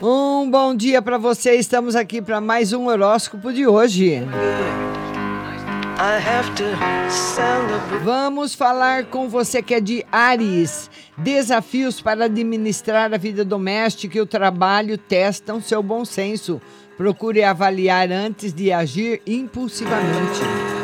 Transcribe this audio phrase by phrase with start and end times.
[0.00, 1.54] Um bom dia para você.
[1.54, 4.22] Estamos aqui para mais um horóscopo de hoje.
[8.04, 10.88] Vamos falar com você que é de Ares.
[11.16, 16.60] Desafios para administrar a vida doméstica e o trabalho testam seu bom senso.
[16.96, 20.77] Procure avaliar antes de agir impulsivamente.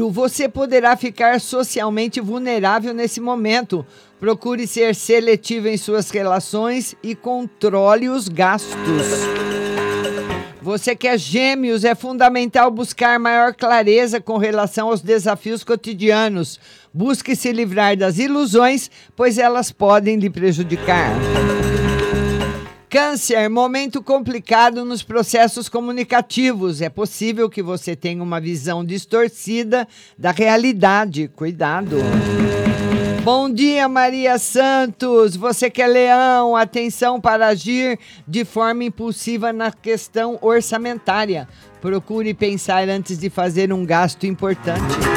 [0.00, 3.84] Touro, você poderá ficar socialmente vulnerável nesse momento.
[4.18, 8.76] Procure ser seletivo em suas relações e controle os gastos.
[10.62, 16.58] Você que é gêmeos, é fundamental buscar maior clareza com relação aos desafios cotidianos.
[16.92, 21.10] Busque se livrar das ilusões, pois elas podem lhe prejudicar.
[22.90, 26.82] Câncer, momento complicado nos processos comunicativos.
[26.82, 29.86] É possível que você tenha uma visão distorcida
[30.18, 31.28] da realidade.
[31.28, 31.98] Cuidado.
[33.22, 35.36] Bom dia, Maria Santos.
[35.36, 41.46] Você que é leão, atenção para agir de forma impulsiva na questão orçamentária.
[41.80, 45.09] Procure pensar antes de fazer um gasto importante.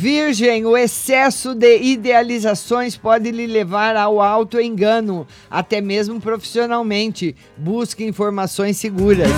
[0.00, 7.34] Virgem, o excesso de idealizações pode lhe levar ao auto-engano, até mesmo profissionalmente.
[7.56, 9.28] Busque informações seguras.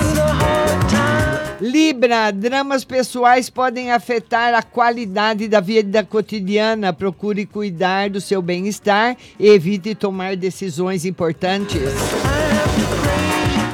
[1.59, 6.93] Libra, dramas pessoais podem afetar a qualidade da vida cotidiana.
[6.93, 11.81] Procure cuidar do seu bem-estar e evite tomar decisões importantes.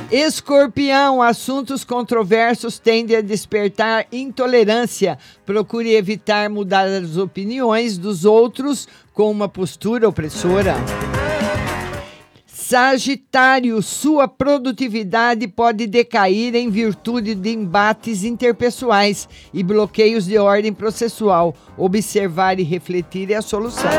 [0.09, 5.17] Escorpião, assuntos controversos tendem a despertar intolerância.
[5.45, 10.75] Procure evitar mudar as opiniões dos outros com uma postura opressora.
[12.45, 21.53] Sagitário, sua produtividade pode decair em virtude de embates interpessoais e bloqueios de ordem processual.
[21.78, 23.89] Observar e refletir é a solução.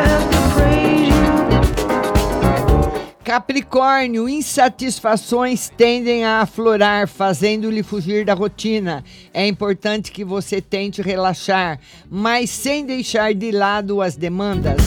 [3.29, 9.05] Capricórnio, insatisfações tendem a aflorar, fazendo-lhe fugir da rotina.
[9.35, 11.79] É importante que você tente relaxar,
[12.11, 14.79] mas sem deixar de lado as demandas.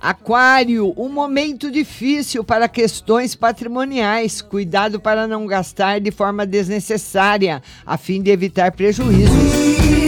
[0.00, 4.40] Aquário, um momento difícil para questões patrimoniais.
[4.40, 9.99] Cuidado para não gastar de forma desnecessária, a fim de evitar prejuízos.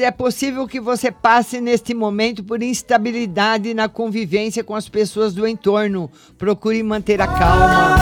[0.00, 5.46] É possível que você passe neste momento por instabilidade na convivência com as pessoas do
[5.46, 6.10] entorno.
[6.36, 7.96] Procure manter a calma.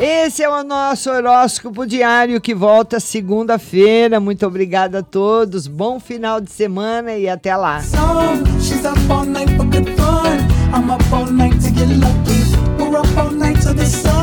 [0.00, 4.18] Esse é o nosso horóscopo diário que volta segunda-feira.
[4.18, 5.66] Muito obrigada a todos.
[5.68, 7.80] Bom final de semana e até lá.
[13.74, 14.13] We're